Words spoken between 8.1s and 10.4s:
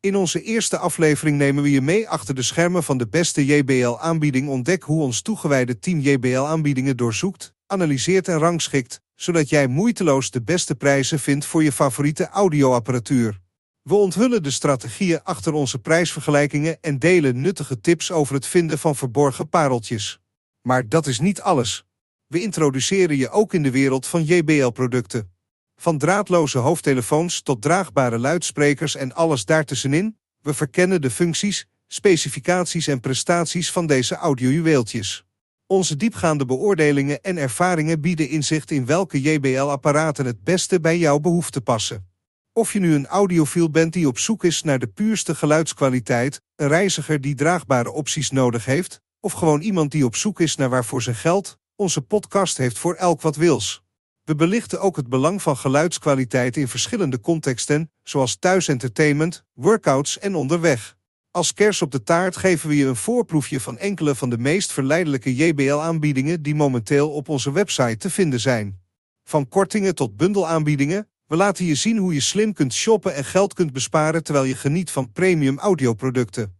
en rangschikt, zodat jij moeiteloos